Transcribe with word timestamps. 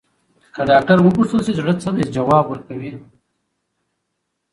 که 0.53 0.61
ډاکټر 0.69 0.97
وپوښتل 1.01 1.39
شي، 1.45 1.53
زړه 1.59 1.73
څه 1.81 1.89
دی، 1.95 2.03
ځواب 2.15 2.45
ورکوي. 2.49 2.93